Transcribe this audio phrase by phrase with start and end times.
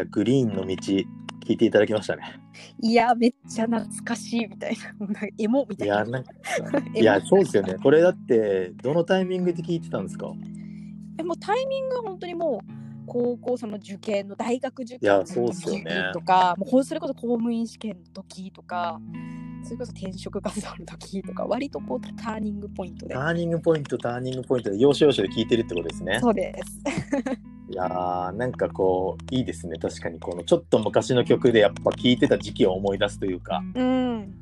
[0.00, 1.06] や、グリーンの道、聞
[1.54, 2.22] いていただきましたね。
[2.82, 5.20] いや、めっちゃ懐かしいみたいな。
[5.38, 5.94] エモみたいな。
[5.96, 6.32] いや、なんか、
[6.94, 7.74] いや、そうですよね。
[7.82, 10.32] これだって、どのタイミングで聞いてたんですか？
[11.18, 12.70] えもうタイミングは本当にもう
[13.06, 19.00] 高校その受験の大学受験のそうっすよね時とか、もうほんそれこそ公務員試験の時とか
[19.62, 26.18] それこそ転職活動の時とか割とこうターニングポイントでターニングポイント、ターニングポイントで、要所要所で聞いてるってことですね。
[26.20, 26.80] そうです
[27.70, 29.78] いやー、なんかこう、いいですね。
[29.78, 34.34] 確かに、このちょっと昔の曲でやっぱ聴いてた時期を思い出すというか、うん。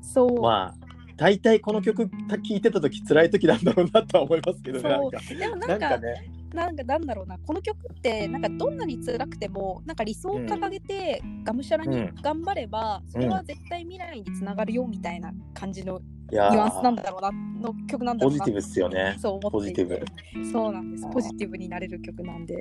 [0.00, 0.74] そう、まあ、
[1.16, 2.10] 大体この曲聴
[2.50, 5.18] いてた時辛い時なんだろうなとは思いますけどなんか。
[5.18, 7.38] でもなかなんんかね、なんかなんだろうな。
[7.38, 18.38] この曲ってなんかどんなに辛くてもなんか理想を掲げて、がむしゃらに頑張れば、それは絶対未来につながるよみたいな感じのニュアンスなんー、だろうなの曲なんだろうな。
[18.38, 19.16] ポジティブっすよね。
[19.20, 19.84] そう思っていて。
[19.84, 21.06] ポジテそうなんです。
[21.12, 22.60] ポジティブになれる曲なんで。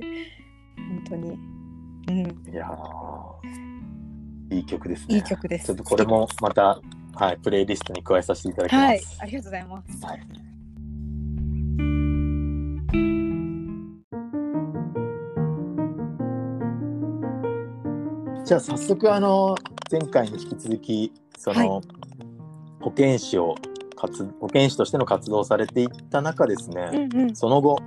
[0.77, 1.31] 本当に。
[2.07, 2.19] うん。
[2.19, 5.15] いやー、いい曲ですね。
[5.15, 5.65] いい曲です。
[5.65, 6.79] ちょっとこれもまた、
[7.15, 9.17] はい、プレイリストに加えさせていただきはいます。
[9.21, 10.05] ありがとうございます。
[10.05, 10.21] はい。
[18.45, 19.55] じゃあ早速あの
[19.91, 21.81] 前回に引き続きその、は
[22.85, 23.55] 保健師を
[23.95, 27.35] 活保健師としての活動をされていった中ですね、うんうん。
[27.35, 27.79] その後、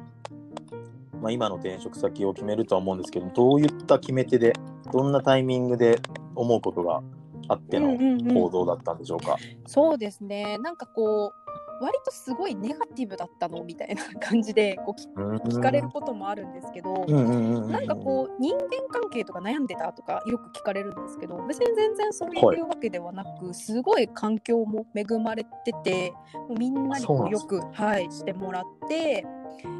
[1.22, 4.54] まあ、今の転職先を決めるとは思うんですけどどういった決め手で
[4.92, 6.00] どんなタイミングで
[6.34, 7.00] 思うことが
[7.46, 8.34] あってのうんうんうん。
[8.34, 9.36] 行動だったんでしょうか？
[9.66, 10.58] そうですね。
[10.58, 11.47] なんかこう
[11.80, 26.12] 割とすごいネガティブだったのみたいな感じでこう聞聞かれることもあるんですけど、なんかこう人間関係とか悩んでたとかよく聞かれるんですけど別に全然そうはいいうわけではなく、すごい環境も恵まれてて
[26.48, 29.24] もうみんなにこうよく、はい、してもらって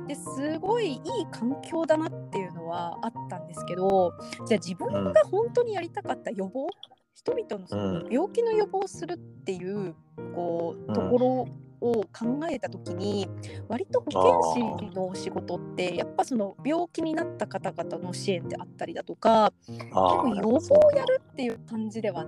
[0.07, 4.13] ですごいいい環境だなっていうのはあったんですけど
[4.47, 6.69] じゃあ自分が本当にやりたかった予防、
[7.15, 8.09] 人々のそのうん。
[8.11, 9.95] 病気の予防をするっていう
[10.35, 10.95] こううん。
[10.95, 11.49] ところ
[11.81, 13.29] を考えた時に
[13.69, 22.27] 割と保健師の仕事ってやっぱその病気になった方々の支援であったりだとかあ結ー構予防をやるっていう感じでは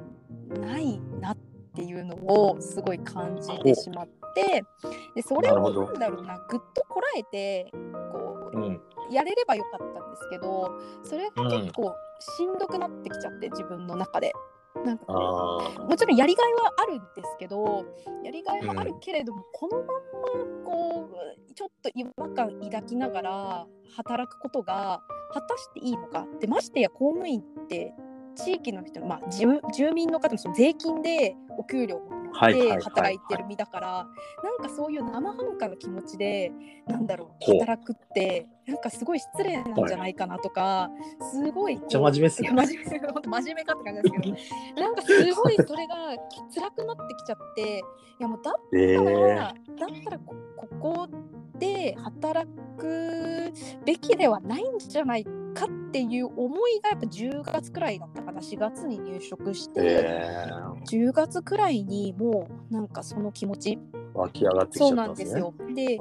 [0.61, 1.37] ないなっ
[1.75, 4.63] ていうのをすごい感じてしまって
[5.15, 8.81] でそれをなんだろうなぐっとこらえてこうんう
[9.11, 11.95] やれればよかったんですけどそれが結構
[12.37, 14.33] しんどくなってきちゃって自分の中で。
[14.85, 17.85] なんかもちろんやりがいはあるんですけど
[18.25, 19.93] やりがいはあるけれども、このまんま
[20.65, 21.11] こ
[21.51, 23.67] うちょっと違和感抱きながら
[23.97, 26.27] 働くことが果たしていいのか。
[26.41, 27.93] でましてや公務員って
[28.37, 32.83] 地域の人の、まあ、住住民の方のその税金でお給料をもらってはいはいはいはい。
[32.83, 33.89] 働いてる身だから、
[34.43, 36.53] なんかそういう生半可な気持ちで
[36.87, 40.91] なんだろう働くってなんかすごい失礼なんじゃないかなとか、
[41.33, 42.49] すごいめっちゃ真面目っすね。
[42.51, 45.95] 真面目本当真面目かって感じですけど なんかすごいそれが
[46.55, 47.83] 辛くなってきちゃってい
[48.21, 51.09] やもうだっえたら、ー、だったらこここ
[51.59, 52.49] で働
[52.79, 53.53] く
[53.85, 55.31] べきではないんじゃないか
[55.67, 60.47] っていう思いがやっぱ10月くらいだったかな4月に入職して、え
[60.89, 65.33] 10月くらいにもうなんかその気持ちー、湧き上がってきちそうゃったでね。
[65.33, 65.75] なんんですすよ。
[65.75, 66.01] で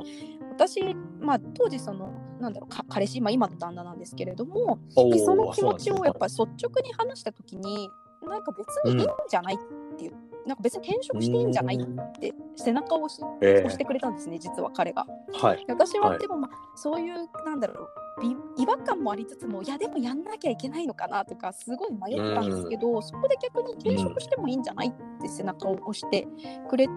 [0.51, 7.89] 私、まあ、当時そのなんだろうか彼氏、まあ、今の旦那なんですけれどもその気持ちをやっぱりり率直に話した時に
[8.27, 10.11] なんか別にいいんじゃないっていう、
[10.45, 15.05] なんか別に転職していいんじゃないって背中を押しえ押してくれたんですね実は彼が。
[15.33, 15.65] ー、はい。
[15.65, 17.15] で私ははいでも、まあそういう
[17.45, 18.08] なんだろうび
[18.57, 26.27] 違和感もありつつもいやでもやんなきゃいけないのかなとかすごい迷ったんですけど、そこで逆に転職してもいいんじゃないって背中を押して
[26.69, 26.91] くれて、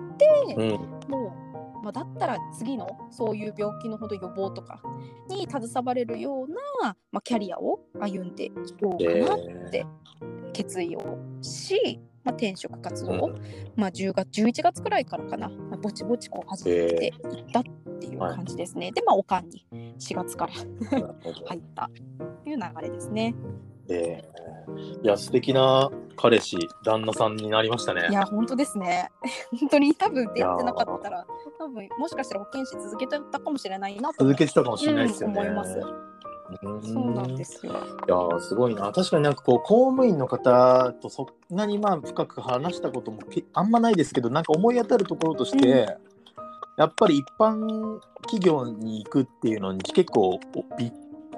[0.56, 1.34] うん、も
[1.80, 4.80] う、まあ、だったら次のそういう病気のほど予防とか
[5.28, 6.48] に携われるよう
[6.82, 8.50] な、まあ、キャリアを歩んでい
[8.80, 9.86] こうえかなーって
[10.52, 13.42] 決意をし、まあ、転職活動を、うん。
[13.76, 17.12] まあ、10月11月くらいからかな、まあ、ぼちぼちこう始めていっ
[17.52, 17.70] たって
[18.06, 18.92] いう感じですね。
[18.92, 19.64] で、まあ、おかんに
[19.98, 21.90] 4月から入った
[22.44, 23.34] という流れですね。
[23.88, 28.12] えー、いや、素敵な彼氏、旦那さんになりましたねい。
[28.12, 29.10] や、本当ですね。
[29.60, 31.26] 本当に多分出会ってなかったら、
[31.58, 35.40] 多分もしかしたら保健師続けてたかもしれないなと続けてたかもしれないですよね。
[35.40, 35.80] うん思います
[36.62, 37.72] うんそうなんですよ。
[37.72, 45.96] いやーすごいな確かになんかこう公務員の方とそんなにまあ深く話したこともけあんまないですけどなんか思い当たるところとして、
[46.76, 50.40] やっぱり一般企業に行くっていうのに結構お
[50.76, 50.90] び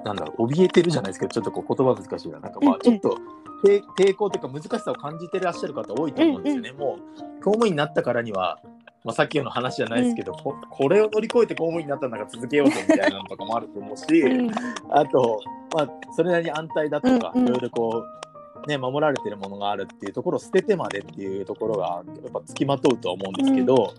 [0.03, 2.39] なんだろう怯えてるじゃないですけどちょっとこう言葉難しいな。
[2.39, 2.75] なんかまうんうん。
[2.75, 3.17] あちょっと
[3.63, 6.71] 抵抵抗というか難しさを感じてらっしゃる方多いと思うんですよね。
[6.71, 8.59] もう公務員になったからには
[9.05, 14.51] まあ、さっきの話じゃないですけど、ここれを乗り越えて公務員になったんだから続けようぜみたいなのとかもあると思うし、うん。
[14.89, 15.39] あと、
[15.75, 18.03] まあ、それなりに安泰だとか、うんうんいろいろこ
[18.65, 23.33] う、ね、守られてるものがあるっていうところを捨ててまでっていうところがやっぱつきまとうとは思うん。
[23.33, 23.93] ですけど、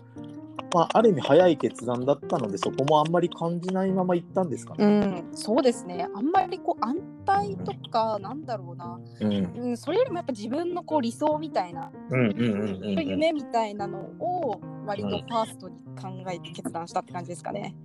[0.73, 4.99] まあ、ある意味早い決断だったのでそこもあんまり感じないまま行ったんですかうね。
[4.99, 6.07] ん、そうですね。
[6.13, 17.75] あんまりこう安泰とか、なんだろうな、うんうん、それよりもやっぱ自分のこう理想みたいな、夢みたいなのを割とファーストに考えて決断したって感じですかね。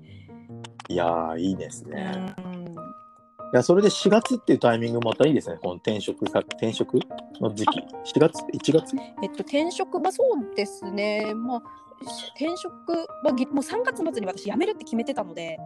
[0.89, 2.35] いやーいいですうね。
[2.39, 2.62] ん、
[3.53, 5.59] いやそれで4月っていうタイミングまたいいですね。
[5.61, 6.99] この転職さ転職
[7.39, 7.81] の時期。
[7.81, 8.97] 4月1月？
[9.23, 11.35] えっと転職、まあそうですね。
[11.35, 11.63] まあ
[12.35, 12.73] 転職、
[13.23, 15.59] まあ、ぎもう3月末に私辞めるって決めてたので。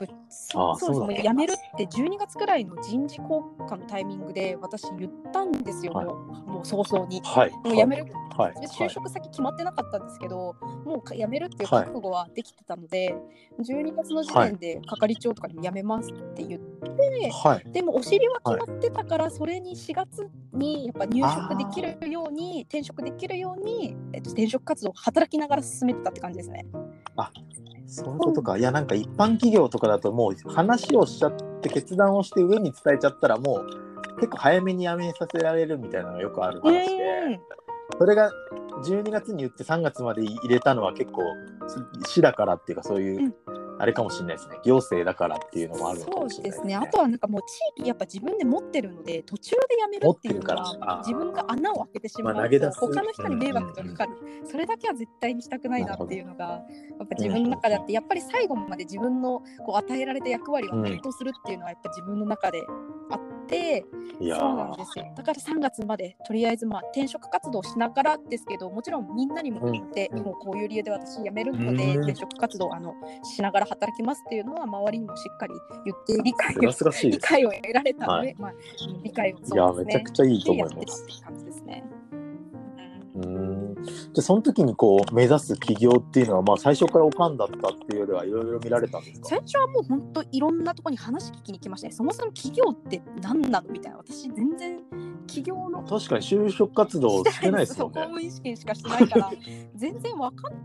[0.00, 0.06] ぶ
[0.54, 6.06] ああそうですそうだもう辞めるって12月くらいの人事交換のタイミングで私言ったんですよ、はい。
[6.06, 7.20] もう早々に。
[7.22, 7.50] はい。
[7.50, 8.06] もう辞める
[8.36, 8.54] はい。
[8.66, 13.14] 就職先決まってなかったんですけど、もうか辞めるっていう覚悟はできてたので、
[13.60, 16.79] 12月の時点で係長とかにも辞めますって言って、
[17.42, 17.72] はい。
[17.72, 26.66] でもお尻は決まってたから、それに4月にやっぱ入職できるように転職できるように、えっと、転職活動を働きながら進めてたって感じですね。
[27.86, 28.56] そういうことか。
[28.56, 37.40] いや、なんか一般企業とかだともう話をしちゃって決断をして上に伝えちゃったらもう結構早めに辞めさせられるみたいなのがよくある話で、
[37.98, 38.30] それが
[38.84, 41.22] 12月に言って3月まで入れたのは結構
[42.06, 44.58] 市だからっていうかそういう、うんあれかもしれないですね。
[44.62, 46.76] 行政だからっていうのもあるのかそうもしれないですね。
[46.76, 47.40] あとはなんかもう
[47.76, 54.12] 地域やっぱ自分で持ってるので途中で辞めるっていうのは自分が穴を開けてしまうと、他の人に迷惑がかかる、
[54.44, 56.58] それだけは絶対にしたくないなっていうのがや
[57.04, 62.60] っぱ自分の中であって、やっぱり最後まで自分のこう与えられた役割を全うするっていうのはやっぱ自分の中で
[63.10, 63.84] あって、
[64.20, 65.12] そうなんですよ。
[65.16, 72.02] だから3月までとりあえずまあ転職活動しながらですけどもちろんみんなにも言って、うんもうこういう理由で私辞めるので、うん。
[72.02, 75.54] 転職活動あのしながら働きますっていうのは周りにもしっかり
[75.86, 76.60] 言って理解を。
[77.10, 78.52] 理解を得られたので、はまあ、
[79.02, 81.06] 理解をいや、そうですねめちゃくちゃいいと思います。
[81.06, 81.84] たって感じですね。
[83.16, 83.74] うーん
[84.12, 89.28] でその時にこう目指す企業っていうのは、まあ、最初からおかんだったっていうよりはいろいろ見られたんですか？
[89.30, 91.92] 最初はもう本当いろんなところに話聞きに来ましたね。
[91.92, 93.98] そもそも企業って何なのみたいな。
[93.98, 94.80] 私全然
[95.26, 98.00] 企業の確かに就職活動してないです そう公。
[98.00, 99.30] 務員試験しかしてないから
[99.76, 100.62] 全然わかんない。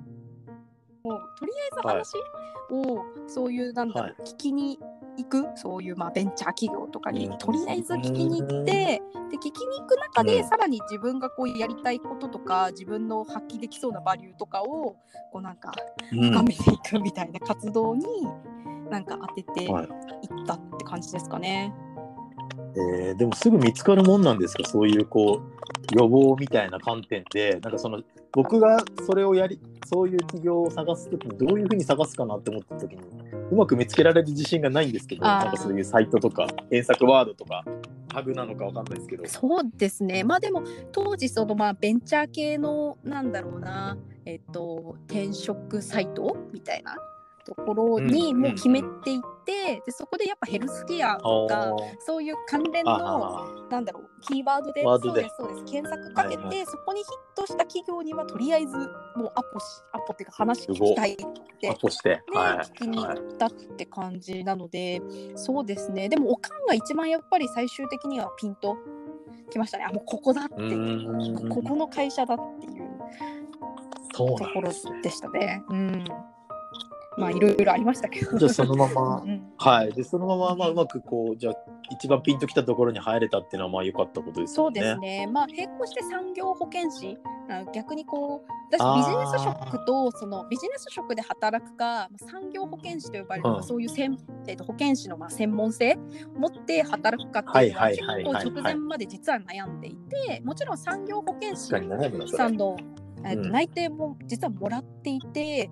[1.05, 2.13] もうとりあえず話
[2.71, 4.29] を、そういうなんだろう、はい。
[4.31, 4.79] 聞きに
[5.17, 5.45] 行く？
[5.55, 7.27] そういうまあベンチャー企業とかに。
[7.27, 7.37] うん。
[7.37, 9.01] とりあえず聞きに行ってで
[9.37, 10.47] 聞きに行く中で、うん。
[10.47, 14.95] さらに自分がこうやりたいこととか自分の発揮できそうなバリューとかを
[15.31, 15.71] こうなんか
[16.11, 16.31] うん。
[16.31, 18.05] 深めていくみたいな活動に
[18.89, 19.85] なんか当てていはい。
[19.85, 19.89] っ
[20.47, 21.73] たって感じですかね。
[22.75, 24.65] えーでもすぐ見つかるもんなんですか？
[24.65, 27.59] そういうこう予防みたいな観点で。
[27.61, 28.01] なんかその
[28.33, 33.01] 僕がそれをやりそういう企業を探すときにどういうふうに探すかなって思ったときに
[33.49, 37.63] うまく見つけられる自信がないんですけどなんかそういうサイトとか検索ワードとか
[38.09, 39.25] タグなのかわかんないですけど。
[39.25, 40.25] そうですね。
[40.25, 46.97] まあでも当時そのまあベンチャー系のなんだろうな、えっと転職サイトみたいな
[47.45, 56.65] ところにうんもう決めていって、でそこでやっぱヘルスケアとかあそういう関連のあなんだろうキーワードでそうですそうです検索かけて、はいはい。
[56.65, 58.77] そこにヒットした企業にはとりあえず
[59.15, 61.15] もうアポしアポっていうか話聞きたいっ
[61.59, 62.57] てーアポして、ね、はい。
[62.57, 65.01] 聞きに行はいったって感じなので、
[65.35, 66.09] そうですね。
[66.09, 68.75] でもおかんが一番やっぱり最終的にはピンと
[69.51, 69.85] きましたね。
[69.85, 72.85] あもうここだってういうここの会社だっていう
[74.13, 74.69] ところ
[75.01, 75.63] でしたね。
[75.69, 76.05] うん
[77.17, 78.37] まあいろいろありましたけど。
[78.37, 79.21] じゃあそのまま。
[79.25, 79.51] うん。
[79.57, 79.93] はい。
[79.93, 81.55] でそのまままあうまくこうじゃあ
[81.91, 84.81] 一番ピンときたところに入れたっていうのはまあ良かったことですよね。
[84.81, 87.17] そうですね、まあ、並行して産業保健師、
[87.49, 93.63] あ逆にこう、私ビジネス職とそのビジネス職で働くか、まあ産業保健師と呼ばれる、うん。
[93.63, 94.17] そういう専、
[94.47, 95.93] えー、と保健師のまあ専門性
[96.35, 101.77] を持って働くかっていうのは、直前まで実は悩んでいて、もちろん産業保健師さ
[102.47, 102.95] んの、えー
[103.25, 105.71] 内定も実はもらっていて、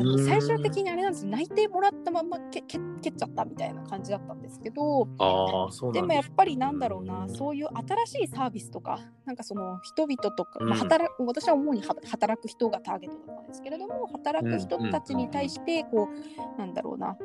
[0.00, 7.28] んの最終的にあれなんです内定もらったままけけ蹴っちゃったみたいな感じだったんですけど、ああそうでもやっぱりなんだろうな、うん。
[7.34, 7.68] そういう
[8.06, 10.68] 新しいサービスとか、なんかその人々とか、うん。
[10.68, 16.08] まあ、働く私は主には働く人がターゲットだったんですけれども、働く人たちに対して、こ
[16.56, 17.16] う、なんだろうな、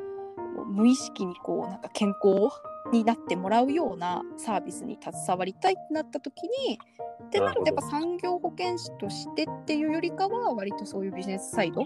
[0.66, 2.48] 無意識にこう、なんか健康
[2.92, 6.78] になってもらうようなサービスに携わりたいってなった時に、
[7.24, 11.84] ってなるとやっぱ産業保健師としてっていうよりかは、割とそういうビジネスサイド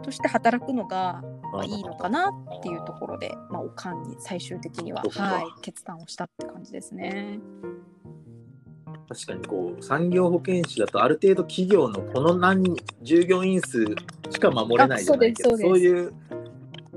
[0.00, 7.38] として働くのがまあいいのかなっていうところで、まあ、おかんに最終的には、はい、決断をしたって感じですね。
[9.08, 13.84] 確かにこう産業保健師だとある程度企業のこの何人従業員数
[14.30, 16.12] しか守れないじゃないけどあそういう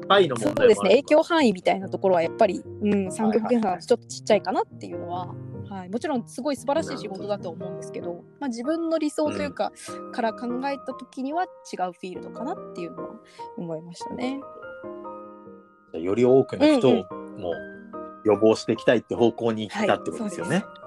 [0.08, 0.90] 範囲の問題そうですね。
[0.90, 5.34] 影響範囲みたいなところはやっぱり、うん、産業保険はちょっとちっちゃいかなっていうのは、
[5.74, 9.72] はい、もちろんすごい素晴らしい仕事だと思うんですけど、まあ、自分の理想というか、
[10.12, 11.50] から考えた時には違う
[11.94, 13.16] フィールドかなっていうのは
[13.58, 14.40] 思いましたね。
[15.94, 17.04] より多くの人うんを
[17.40, 17.54] もう
[18.24, 20.58] 予防していきたいって方向に来たってことですよね。
[20.58, 20.84] はい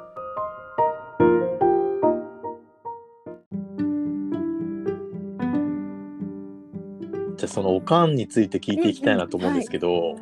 [7.37, 10.17] じゃあそのおかんについて聞いていきたいなと思うんですけど、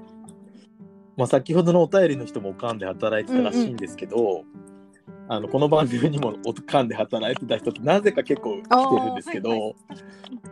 [1.16, 4.44] まあ、先ほどのお便りの人もおかんで働いてたらしいんですけど、
[5.26, 9.74] あのこの番組にもおかんで働いてた人ってなぜか結構来てるんですけど、はいはい。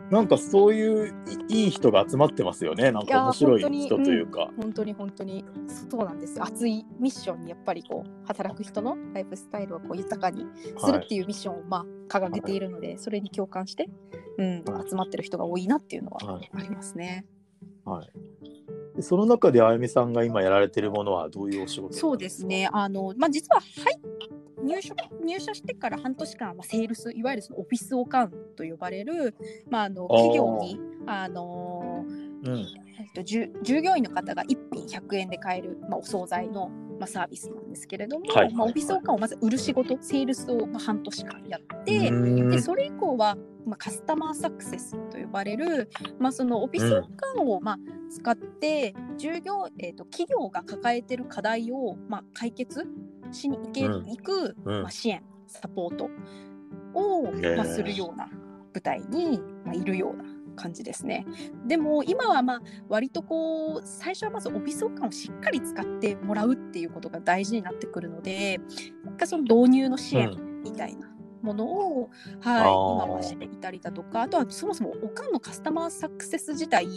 [0.09, 1.13] なんかそういう
[1.49, 2.91] いいい人が集まってますよね。
[2.91, 4.49] なんか面白い人というか。
[4.57, 6.45] 本当に本当にそうなんですよ。
[6.45, 10.45] 熱いミッションにやっぱりこう働く人のライフスタイルをこう豊かに
[10.77, 13.89] するっていうミッションをまあ掲げているので、それに共感して、
[14.37, 16.49] うん、はい集まってる人が多いなっていうのははい。
[16.51, 17.25] ありますね。
[17.85, 18.62] はい、で
[18.99, 22.69] その中であゆみさんが今やられてるものはどういうお仕事そうですね。
[22.71, 23.99] あのまあ実ははい
[24.63, 24.95] 入所
[25.25, 29.35] 入社してから半年間はセールスいわゆるそのオフィスオカンと呼ばれる
[29.69, 32.05] まああの企業にあの
[32.45, 32.65] うん。
[32.99, 36.69] えっと、従従業員の方が1品100円で買える、まあ、お惣菜の、
[37.03, 47.77] まあ、サービスなんですけれども、はいまあ、オフィスオカンをまず売る仕事、セールスをまあ半年間やって、でそれ以降は、まあ、カスタマーサクセスと呼ばれる、まあ、そのオフィスオカンを、まあ、
[48.09, 52.87] 使って従業、えっと企業が抱えてる課題を、まあ、解決
[53.31, 54.05] しに行け、うん。
[54.05, 54.81] 行く、うん。
[54.83, 56.09] まあ、支援サポート
[56.93, 58.29] を、まあ、するような
[58.73, 60.23] 舞台に、まあ、いるような
[60.55, 61.25] 感じですね。
[61.67, 68.59] でも今はまあ割とこう最初はまずオフィスオカンをしっかり使ってもらうっていうことが大事になってくるので
[69.03, 76.87] なんかその導入の支援みたいなものを、はい、今はしていたりだとかあとはそもそもオカンのカスタマーサクセス自体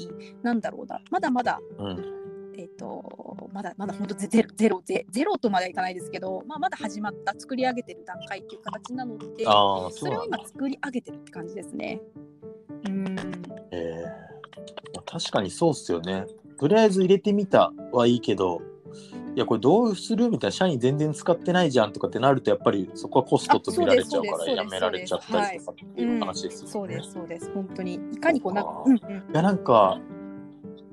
[0.43, 1.01] なんだろうな。
[1.11, 2.17] まだまだうん。
[2.59, 9.45] えっ、とまだまだ本当ゼゼロゼロゼゼロとまではいかないですけど、まあ、まだ始まった作り上げてる段階っていう形なので
[9.91, 12.01] それを今作り上げてるって感じですね。
[15.19, 16.27] 確かにそうっすよね。
[16.59, 18.63] とりあえず入れてみたはいいけど、
[19.35, 26.17] いや、これどうするみたいな、社員全然使ってないじゃんとかってなると、やっぱりそこはコストと見られちゃうから、やめられちゃったりとかってい。
[26.17, 26.73] う話ですよね。
[26.73, 27.51] そうですそうです。
[27.53, 28.97] 本当にいかにこうなうんうん。
[28.97, 29.01] い
[29.35, 30.01] や、なんか、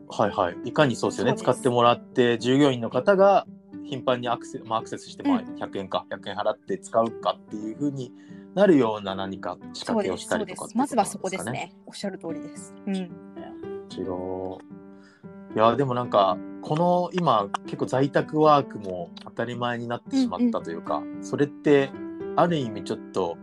[0.10, 3.48] はいはい、いかにそうですよね、使ってもらって、従業員の方が
[3.86, 8.12] 頻繁にアクセ,、まあ、アクセスして、まあ、100円か、100円払って使うかっていうふうに
[8.56, 11.74] なるような何か仕掛けをしたりとかってまずはそこですね。
[11.86, 12.76] おっしゃる通りです。
[12.86, 13.33] うん。
[13.98, 15.56] 面白い。
[15.56, 21.92] いやでもなんかこの今結構在宅ワークも当たり前になってしまったというか、それって
[22.36, 23.38] ある意味ちょっと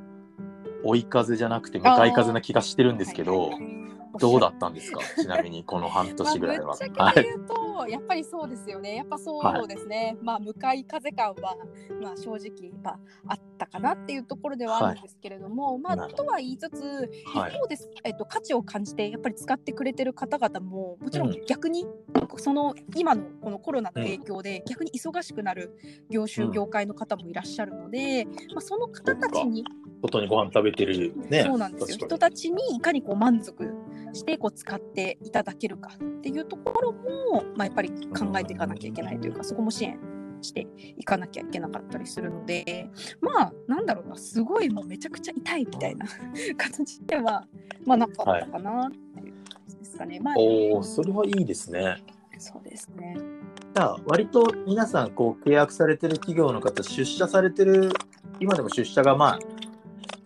[0.82, 5.00] 追い風じゃなくて向かい風な気がしてるんですけど、はいはいはいどうだったんですか？
[5.16, 6.76] ちなみにこの半まあ、年ぐらいは。
[6.76, 8.96] ぶっちゃはいけ言うと、やっぱりそうですよね。
[8.96, 10.16] やっぱそうですね。
[10.22, 11.56] まあ、向かい風感は、
[12.00, 12.98] まあ、正直、まあ、
[13.28, 16.24] あったかなっていうところではあるんですけれども、まあ、なるほど。
[16.24, 17.52] とは言いつつ、はい。
[17.52, 21.44] 一方です、えっと、価値を感じて、やっぱり使ってくれてる方々も、もちろんうん。
[21.46, 21.86] 逆に、
[22.36, 25.78] その今のこのコロナの影響で、逆に忙しくなる
[26.10, 26.52] 業種、うん。
[26.52, 29.64] 業界の方もいらっしゃるので、まあ、その方たちに、
[30.02, 31.44] 外にご飯食べてるね。
[31.44, 31.96] そうなんですよ。
[31.98, 33.72] 人たちにいかにこう満足
[34.12, 39.98] してこう使っていただけるかっていうところも、まあ、やっぱり考えていかなきゃいけないというか、そこも支援
[40.42, 40.66] して
[40.96, 42.88] いかなきゃいけなかったりするので、
[43.20, 46.06] まあ、なんだろうな、すごいもうめちゃくちゃ痛いみたいな
[46.56, 47.46] 形では、
[47.84, 50.20] まあ、なかったかなっていう感じですかね。
[50.20, 52.02] まあ、おお、それはいいですね。
[52.38, 53.16] そうですね。
[53.74, 57.92] じゃあ割と皆さんこう契約されてる企業の方出社されてる
[58.40, 59.38] 今でも出社がまあ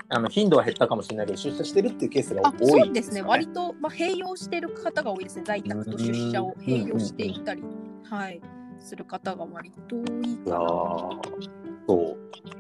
[0.08, 7.62] あの頻度は減ったかもしれないけど出社してるっていうケースがあ多いそうですね、割と、まあ、併用してる方が多いですね、在宅と出社を併用していったり、
[8.04, 8.40] はい、
[8.78, 10.56] する方が割と多いかな。
[10.58, 12.53] ーそう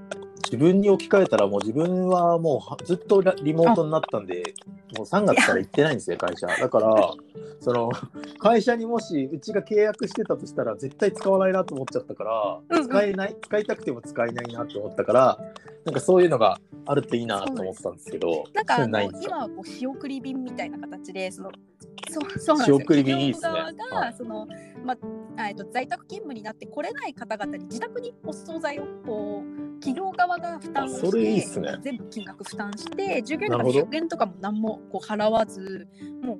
[0.44, 4.54] 自分に置き換えたらもう自分はもうはずっとラリモートになったんで
[4.96, 6.46] もう3月から行ってないんですよ会社。
[6.46, 7.12] だから
[7.60, 7.90] その
[8.38, 12.88] 会社にもしうちが契約してたとしたら絶対使わないなと思っちゃったから、うんうん。
[12.88, 15.38] 使えない使いたくても使えないなと思ったから
[15.84, 21.50] なんかそういうのがあるといいなと思ってたんですけどなんかあ今はこう仕送り便みたいな形でその
[22.10, 22.78] そう そうなんですよ。
[22.78, 23.48] 仕送り便いいっすね。
[23.90, 24.46] がその、
[24.84, 24.96] ま
[25.36, 29.80] あえっと在宅勤務になって来れない方々に自宅にお惣菜をこう
[30.38, 31.76] 側が負担をしてあそれいいっすね。
[31.82, 33.90] 全部金額負担して従業員の方なるほど。
[33.90, 35.88] 100円とかも何もこう払わず
[36.22, 36.38] もう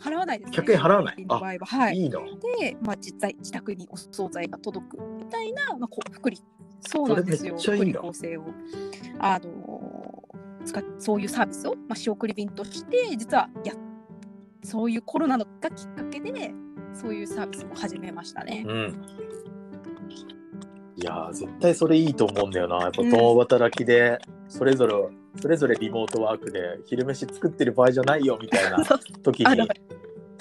[0.00, 0.58] 払わないですね。
[0.58, 1.24] 100円払わない。
[1.24, 1.58] 場合は。
[1.62, 1.96] はい。
[1.96, 2.20] いいな。
[2.58, 6.40] で、まあ、実際自宅にお惣菜が届くみたいな、まあ、こう福利。
[6.80, 7.56] そうなんですよ。
[7.58, 8.44] 福利厚生を。
[9.18, 10.22] あの
[10.98, 13.72] そういうサービスを、まあ、仕送り便として実はや
[14.64, 16.52] そういうコロナのがきっかけで
[16.92, 18.64] そういうサービスも始めましたね。
[18.66, 19.02] うん。
[20.98, 22.76] いやー絶対それいいと思うんだよな。
[22.80, 24.94] やっぱ共働きで、それぞれ、
[25.40, 28.78] それぞれリモートワークで昼飯作ってる場合じゃないよみたいな
[29.22, 29.68] 時に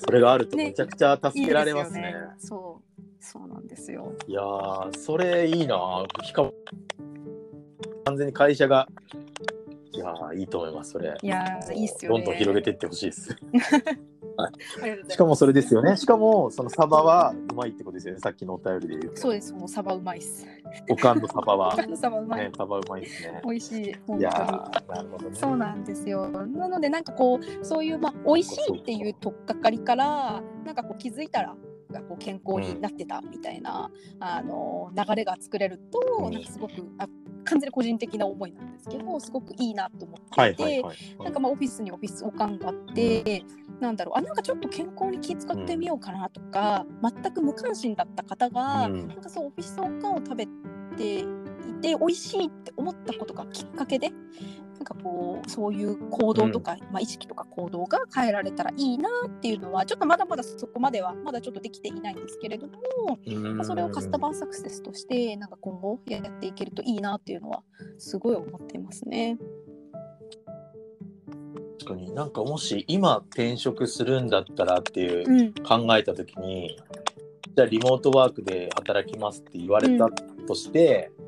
[0.05, 1.99] それがあるとねめちゃくちゃ助けられますね。
[1.99, 4.13] いいですよそう、そうなんですよ。
[4.27, 6.05] いやー、それいいな。
[6.23, 6.53] しかも、
[8.05, 8.87] 完全に会社が、
[9.91, 11.17] いやー、いいと思います、それ。
[11.21, 12.17] いやーいいっすよね。
[12.19, 13.35] どんどん広げていってほしいです。
[15.09, 15.97] しかもそれですよね。
[15.97, 18.19] しかも、そのサバはうまいってことですよね。
[18.19, 19.21] さっきのお便りで言うと。
[19.21, 20.45] そうです、もうサバうまいっす。
[20.89, 21.75] おかんのサバは。
[21.95, 22.45] サバうまい。
[22.45, 23.41] ね、サバうまいですね。
[23.43, 24.47] 美味しい、本いや当に。
[24.49, 25.35] ー、なるほどね。
[25.35, 26.27] そうなんですよ。
[26.29, 31.55] なのでなんかこうそういうまあ美味しいっていう取っかかりからなんかこう気づいたら
[31.91, 33.89] がこう健康になってたみたいな、
[34.19, 37.07] あの流れが作れると、うんなんかすごくあ
[37.45, 40.97] 完全に個人的な思いなんですけどすごくいいなと思ってて、はいはい。
[41.23, 43.43] なんかまあオフィスにオフィスおかんがあって、
[43.79, 50.45] なんだろうあなんかちょっと健康に気遣ってみようかなとか、全く無関心だった方が、うんなんかそうオフィスおかんを食べ
[50.97, 51.25] てい
[51.81, 54.11] て美味しいって思ったことがきっかけで
[54.75, 63.19] なんかこうそういう行動とか、まあ、意識とか行動が変えられたらいいなっていうのはちょっとまだまだそこまではまだちょっとできていないんですけれども、
[63.55, 67.63] まあ、それをカスタマーサクセスとしてなんか今後やっていけるといいなっていうのは
[67.97, 69.37] すごい思っていますね。
[71.79, 72.13] 確かに。
[72.13, 76.77] なんかもし今転職するんだったらっていううん、考えた時に、
[77.55, 80.09] じゃあリモートワークで働きますって言われた
[80.47, 81.24] として、どっ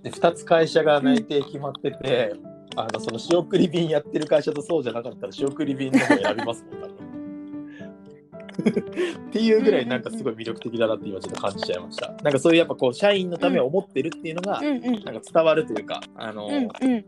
[0.00, 2.34] て2つ会社が内定決まってて、
[2.76, 7.01] あのその仕送り便やってる会社とそうじゃなかったら仕送り便の方選びますもん多分。
[8.62, 12.12] っていうぐらいなんかすごい魅力的だなって今ちょっと感じちゃいました。
[12.22, 16.48] なんかそういうやっぱこう社員のためを思ってるっていうのがなんか伝わるというか、あの、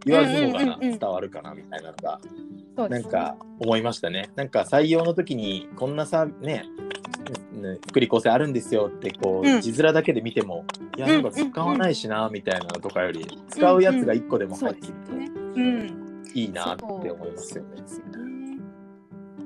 [0.05, 4.31] 言わずもがな伝わるかなみたいなのがなんか思いましたね。
[4.37, 6.65] なんか採用の時にこんなさね
[7.53, 9.61] ね福利厚生あるんですよってこう、うん。
[9.61, 10.65] 字面だけで見ても
[10.97, 11.23] いやうん。
[11.23, 15.15] なんか使わないしなみたいなのとかより使うやつが1個でも入ってると
[16.35, 17.71] いいなって思いますよね。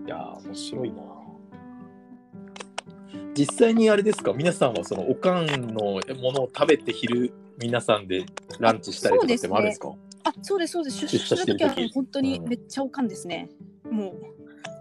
[0.06, 1.02] いやー面白いな。
[3.36, 4.32] 実際にあれですか？
[4.32, 6.00] 皆さんはそのおかんのも
[6.32, 8.24] のを食べて昼皆さんで
[8.58, 9.92] ランチしたりとかってもあるんですか？
[10.24, 11.00] あ、そうですそうです。
[11.02, 11.64] 出出社してる時？
[11.82, 13.48] は本当にめっちゃおかんですね。
[13.90, 14.14] もう。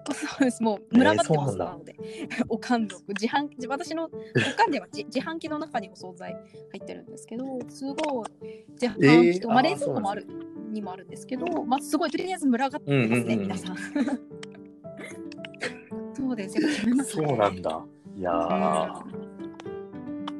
[0.13, 0.63] そうです。
[0.63, 1.94] もう群がってます、なので
[2.48, 4.10] おかんの自販機私のお
[4.58, 8.30] かんでは自自販機の中にお惣菜入ってるんですけどすごい
[8.72, 10.26] 自販機と、まあ、えーあー冷蔵庫もある
[10.72, 13.78] にもあるんですけど、まあ、すごいとりあえず群がってますね、うんうんうん 皆さん。
[16.16, 16.56] そうです
[17.04, 17.86] そうなんだ。
[18.18, 18.32] いや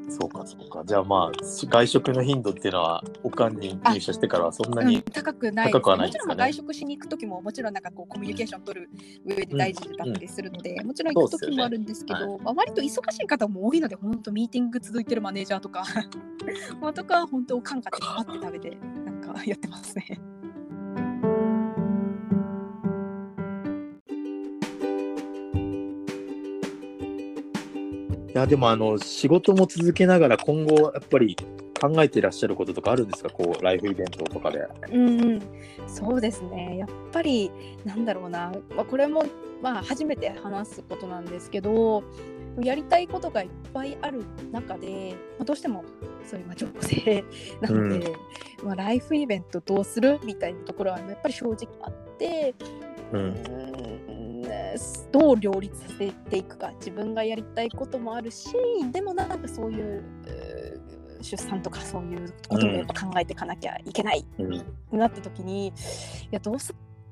[0.08, 0.82] そうかそうか。
[0.84, 8.90] じゃあまあ外食の頻度っていうのはおかんに入社してからはそんなに、うん、高くない高くはないもちろん外食しに行く時ももちろんなんかこうコミュニケーション取る
[9.24, 15.84] 上で大事だったりするので、もちろん行く時もあるんですけどそうっまあ、割と忙しい方も多いので本当ミーティング続いてるマネージャーとか
[16.80, 20.18] まあとか本当おかんかってパって食べてなんかやってますね。
[28.38, 31.36] やでもあの仕事も続けながら今後やっぱり
[31.80, 33.30] 考えていらっしゃることとかあるんですか？
[33.30, 34.66] こうライフイベントとかで。
[34.92, 35.42] うんうん、
[35.86, 36.78] そうですね。
[36.78, 37.50] やっぱり
[37.84, 39.24] なんだろうな、まあ、これも
[39.62, 42.02] まあ初めて話すことなんですけど
[42.60, 45.84] やりたいことがいっぱいある中で、まあ、どうしても
[46.24, 47.24] そういうまあ女性
[47.60, 48.12] なので、
[48.64, 50.18] まあ、ライフイベントどうする？
[50.24, 52.54] みたいなところはやっぱり正直あって、
[53.12, 53.34] ううん
[54.76, 58.50] ん、どう両立させていくか自分がやりたいこともあるし
[58.92, 60.02] でもなんかそういう
[61.18, 65.72] う出産とかそういうこともやっぱ考えていかなきゃいけないうん、なった時にい
[66.30, 66.58] やどう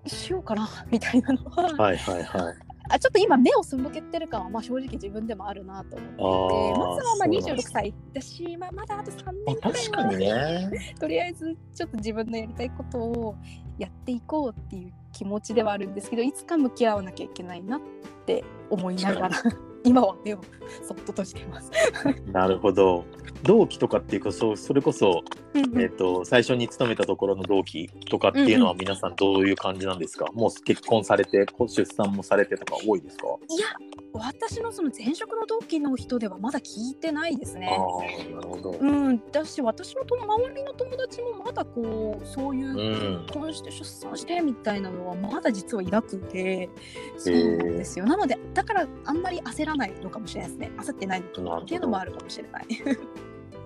[0.09, 2.55] しようかなみたいなのは、はいはいはい。
[2.89, 10.95] あちょっと今目を背けてる感はまあ正直自分でもあるなと思ってまずはまあそうなん26です歳だし、まあ、まだあと3まあ年くらいね。
[11.01, 13.35] とりあえずちょっと自分のやりたいことを
[13.79, 17.81] やっていこうっていう気持ちではあるんですけどいつか向き合わなきゃいけないなっ
[18.27, 19.43] て思いながら
[19.83, 20.41] 今は目を
[20.87, 21.71] そっと閉じてます。
[22.33, 23.05] なるほど。
[23.47, 25.23] 同期とかっていうかそうそれこそ、
[25.55, 25.81] うんうん。
[25.81, 33.27] えっと最初に勤めたところの同期とかっていうのは皆さんどういう感じなんですか、もう結婚されてこ出産もされてとか多いですか？
[33.49, 33.67] いや
[34.13, 37.69] 私のその前職の同期の人ではまだ聞いてないですね。
[37.71, 38.71] ああなるほど。
[38.79, 43.27] うん、だし私のと周りの友達もまだこうそういううん。
[43.27, 46.69] 結婚して出産してみたいなのはまだ実は抱くて
[47.17, 50.71] そうなんですよ、なのでだからあんまり焦らないのかもしれないですね。
[50.79, 52.67] 焦ってないのかなっていうのもあるかもしれない。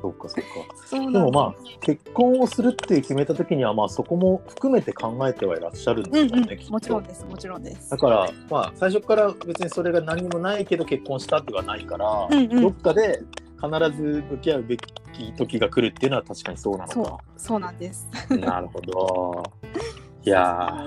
[0.01, 1.11] そうかそうか。
[1.13, 6.29] でもまあ結婚をするって決めた時にはまあそこも含めて考えてはいらっしゃるんうんうん。
[6.29, 6.73] ですよね、きっと。
[6.73, 7.25] もちろんです。
[7.25, 7.91] もちろんです。
[7.91, 12.49] だからまあ最初から別にそれが何もないけど結婚したってはないから、うんうん。
[12.63, 13.23] どっかで
[13.63, 18.09] 必ず向き合うべき時が来るっていうのは確かにそうなそうのそうなんです。
[18.29, 18.37] か。
[18.37, 19.43] なるほど。
[20.23, 20.87] いや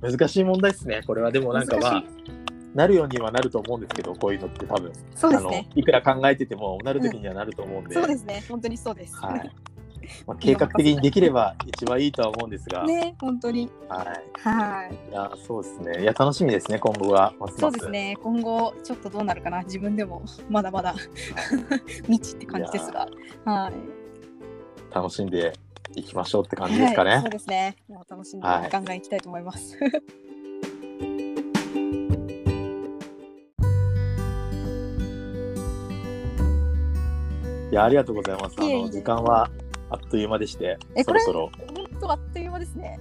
[0.00, 1.02] 難しい問題ですね。
[1.06, 1.30] これは。
[1.30, 2.04] でもなんかまあ
[2.74, 5.68] なるようにはなると思うんですけどこういうのって多分、あのそうですね。
[5.74, 7.94] いくら考えててもなる時にはなると思うんで。
[7.94, 8.44] そうですね。
[8.48, 9.50] 本当にそうです、はい。
[10.26, 13.70] まあ、計画的にできれば一番いいとは思うんですが、ね本当に。
[13.88, 14.48] はい。
[14.48, 15.10] はい。
[15.10, 16.02] いや、そうですね。
[16.02, 17.32] いや、楽しみですね、今後が。
[17.38, 17.60] ますます。
[17.60, 17.88] そうです。
[17.88, 18.16] ね。
[18.22, 19.62] 今後ちょっとどうなるかな。
[19.62, 20.94] 自分でもまだまだ。
[22.06, 23.08] 未知って感じですが。
[23.44, 24.94] はい。
[24.94, 25.52] 楽しんで
[25.96, 27.10] いきましょうって感じですかね。
[27.10, 27.76] はい、そうですね。
[27.88, 28.70] もう楽しんではい。
[28.70, 29.78] ガンガンいきたいと思います、い
[37.74, 38.56] や、ありがとうございます。
[38.58, 39.50] あの、時間は
[39.90, 42.98] あっという間でして、えそろそろ、本当あっという間ですね。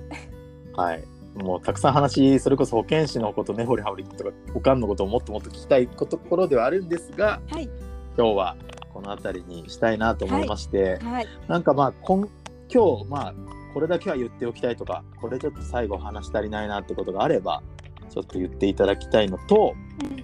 [0.75, 1.03] はい。
[1.35, 7.69] もうたくさん話、それこそ保健師のこと、ねほりはほりとか、おかんのことをもっともっと聞きたいところではあるんですが、はい。
[8.17, 8.55] 今日は
[8.93, 11.27] この辺りにしたいなと思いまして、はい。
[11.47, 12.27] なんかまあ、今
[12.71, 13.33] 今日、まあ、
[13.73, 17.61] これだけは言っておきたいとか、これちょっと最後話し足りないなってことがあれば、
[18.09, 19.73] ちょっと言っていただきたいのと、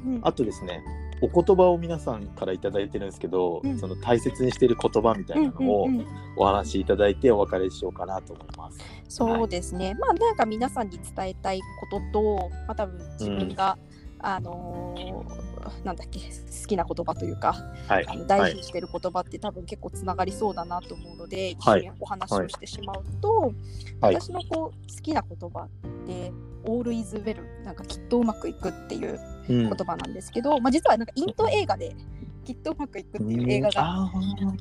[0.05, 0.21] うんうん。
[0.23, 0.83] あとですね、
[1.21, 3.77] お言葉を皆さんからいただいてるんですけど、うん。
[3.77, 8.79] その大切にしている言葉みたいなのをうんうんうんお話しいただいてお別れしようかなと思います。
[9.09, 13.77] そうですね、まあなんか皆さんに伝えたいことと、まあ多分自分が、
[14.19, 15.48] あのー
[15.83, 17.53] なんだっけ好きな言葉というか、
[17.87, 18.05] はい。
[18.07, 21.81] あのはい大事にしてる言葉って多分結構つながりそうだなと思うので、一はい。
[21.81, 23.53] 緒にお話をしてしまうと、
[24.01, 24.15] はい。
[24.15, 25.69] 私のこう好きな言葉っ
[26.07, 26.31] て
[26.67, 29.19] 「All is well」なんかきっとうまくいくっていう
[29.49, 29.69] うん。
[29.69, 31.95] 言葉なんですけど、まあ、実はなんかインド映画で
[32.45, 34.11] 「きっとうまくいく」っていう映画が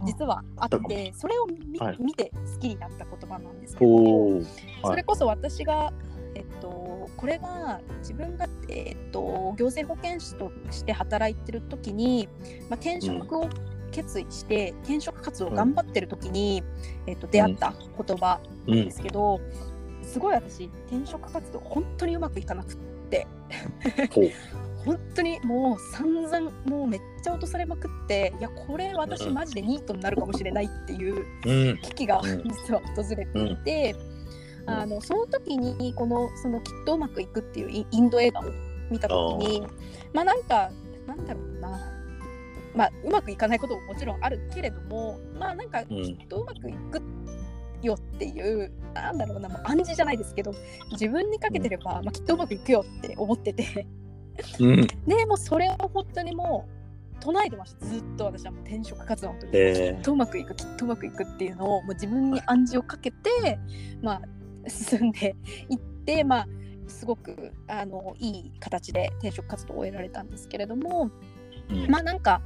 [0.06, 1.46] 実はあってそれを
[1.98, 4.42] 見,、て好きになった言葉なんですけど、
[4.84, 5.92] それこそ私が、
[6.34, 6.68] えっと、
[7.18, 12.28] これが自分が、えっと、行政保健師として働いてる時に、
[12.70, 13.48] まあ、転職を
[13.90, 16.62] 決意して、転職活動を頑張ってる時に、
[17.06, 17.74] えっと、出会った
[18.06, 18.76] 言葉うん。
[18.76, 19.40] なんですけど、
[20.02, 22.76] すごい私転職活動本当にうまくいかなくっ
[23.10, 23.26] て。
[24.84, 29.34] 本当にもう散々もうめっちゃ落とされまくっていやこれ私うん。
[29.34, 31.78] マジでニートになるかもしれないっていううん。
[31.78, 32.42] 危機がうん。
[32.44, 34.07] 実は訪れていて、うん
[34.68, 38.44] あのその時にこのそのきっとうまくいくっていうイインド映画を
[38.90, 39.62] 見た時に
[40.12, 40.70] まあなんか
[41.06, 41.94] なんだろうな。
[42.74, 45.86] まあうまくいかないことももちろんあるけれどもまあなんかうん。
[46.04, 47.02] きっとうまくいく
[47.82, 49.48] よっていう、なんだろうな。
[49.48, 50.54] もう暗示じゃないですけど
[50.92, 53.86] 自分にかけてれば、まあ、きっとうまくいくよって思ってて。
[54.60, 54.86] うん。
[55.06, 56.68] でもうそれを本当にも
[57.16, 57.86] う唱えてました。
[57.86, 58.52] ずっと私は。
[58.52, 63.58] もう転職活動の時に、えきっとうまくいくきっとうまくいくっていうのをもう自分に暗示をかけて、
[64.02, 64.22] まあ、
[64.68, 65.34] 進んで
[65.68, 66.48] いって、まあ、
[66.86, 72.40] すごくあのいい形で転職活動を終えられたんですけれどもーまあなんか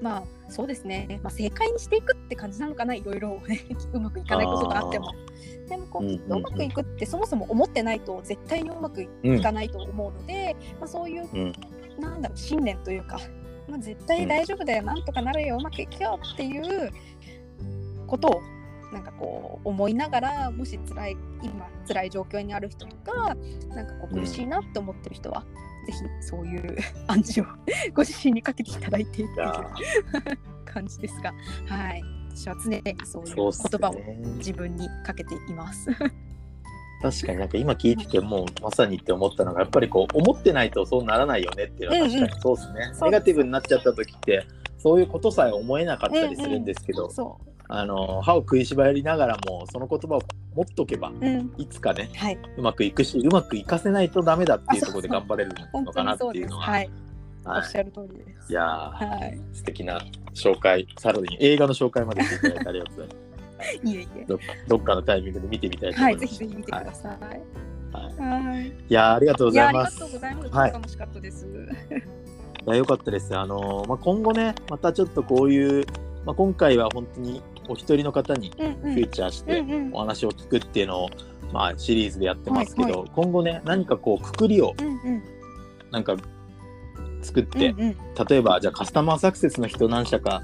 [0.00, 2.94] まあそうですね、まあ、正解にしていくって感じなのかな？
[2.94, 5.12] いろいろね うまくいかないことがあっても。
[5.68, 11.52] でもこううんきっとうまくいくってそもそも思ってないと絶対にうまくいうんかないと思うので、まあ、そういううん。
[11.98, 13.18] なんだろう信念というか、
[13.66, 16.90] まあ、絶対大丈夫だよ、なんとかなるようまくいくよっていう
[18.06, 18.42] ことを
[18.92, 23.34] なんかこう思いながらもし辛い今辛い状況にある人とか
[23.68, 25.44] なんかこう苦しいなって思ってる人は、
[25.86, 27.44] ぜひそういう暗示を
[27.94, 29.28] ご自身にかけていただいてっていう
[30.64, 31.32] 感じですが、
[31.66, 32.02] はい、
[32.34, 35.90] 私は常にそういう言葉をね自分にかけています。
[37.02, 44.46] 確かになんか今聞いててもまさにって思ったのがやっぱりこう思ってないとそうならないよねっていうのは確かにそうですね、そうネガティブになっちゃった時って
[44.78, 50.22] そういうことさえ思えなかったりするんですけど、そあの歯を食いしばりながらもその言葉を
[50.54, 56.14] 持っとけばう、うん、いつかねはい、うまくいくしうまくいかせないとダメだっていうところで頑張れるのかな。
[56.14, 56.90] っていうのは、はい、
[57.44, 58.52] おはいっしゃる通りです。
[58.52, 60.00] いやーはい、素敵な
[60.34, 64.24] 紹介さらに映画の紹介までしていただいてありがとうございます いえいえ。
[64.26, 67.10] どっどっかのタイミングで見てみたいとはい、思います、ぜひぜひ見てください。
[67.22, 67.40] はい
[67.96, 68.66] はい。
[68.68, 70.50] いやーありがとうごいや、ありがざいますとうございます。
[70.50, 71.46] はい楽しかったです。
[71.46, 73.36] いや、よかったです。
[73.36, 75.86] あのーまあ、今後ね、またちょっとこういう、
[76.26, 81.10] まあ、今回は本当にお一人の方にうんフューチャーしてお話を聞くっていうのを、
[81.52, 84.74] まあ、シリーズでやってますけど、はい今後ね、何かこう、くくりを
[85.92, 86.16] なんか
[87.22, 87.96] 作って、うんうん。
[88.28, 90.42] 例えば、じゃあカスタマーサクセスの人何社か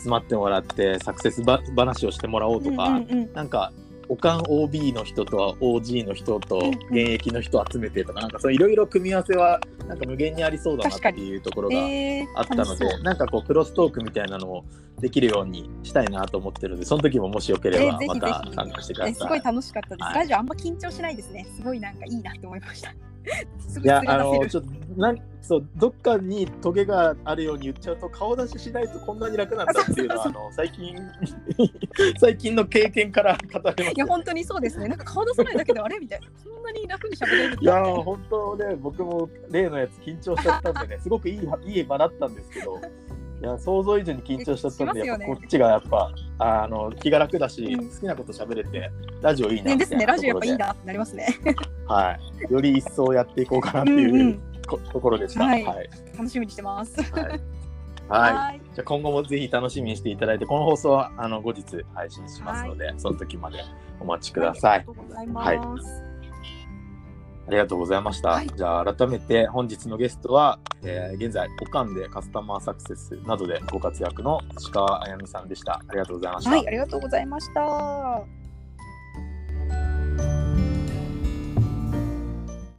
[0.00, 3.32] 集まってもらって、サクセスば話をしてもらおうとか、うんうんうん。
[3.32, 3.72] なんか
[4.12, 6.58] おかん OB の人と OG の人と
[6.90, 14.64] 現役の人集めてとか、なんかそういろいろ組み合わせはなんか無限にありそうだなっていうところがえー、あったので、楽しそうなんかこうクロストークみたいなのを
[15.00, 19.54] できるようにしたいなと思ってるので、その時ももしよければえぜひまたぜひ参加してくだえすごいさい。
[19.54, 21.46] 楽しかったです、はいラジオあんま緊張しないですね。
[21.56, 22.94] すごいなんかいいなって思いました。
[23.82, 30.96] いやあのちょっとなんそうどっかにトゲがあるように言っちゃうと顔出ししないとこんなに楽なんだっていうのはあの最近
[32.20, 34.86] 最近の経験から語れますいや本当にそうですね。
[34.86, 36.28] なんか顔出さないだけであれみたいな。
[36.28, 42.78] こんなに楽に喋れるいや本当ね僕も例のやつ緊張しちゃったんでね すごくいいいい場だったんですけど
[43.42, 50.06] いや想像以上に緊張しちゃったんで、ねやっぱこっちがやっぱあの気が楽だし、うん好きなこと喋れてラジオいいなねですね。
[50.06, 51.26] ラジオやっぱいいなってなりますね。
[51.86, 52.18] は
[52.48, 55.44] い、より一層やっていこうかなってうんいううんこ、ところでした。
[55.44, 57.00] ははいい、はい楽しみにしてます。
[57.12, 61.64] はいはいはいじゃあ今後もぜひ楽しみにしていただいて、この放送はあの後日
[61.94, 63.64] 配信しますので、その時まで
[64.00, 64.78] お待ちください。
[64.78, 65.28] ありがとうござい。
[67.44, 68.28] ありがとうございました。
[68.30, 75.82] はいじゃあ改めて本日のゲストは、えー現在、オカンでカスタマーサクセスなどでご活躍の石川あやみさんでした。
[75.88, 76.50] ありがとうございました。
[76.50, 78.41] はい、ありがとうございました。